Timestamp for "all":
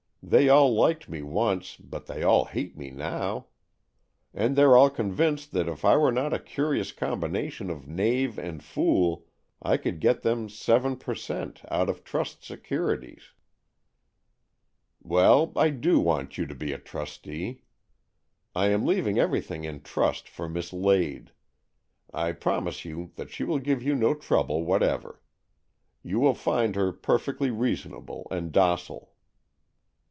0.49-0.71, 2.21-2.45, 4.77-4.91